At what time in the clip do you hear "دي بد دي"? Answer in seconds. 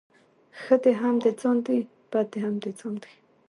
1.65-2.39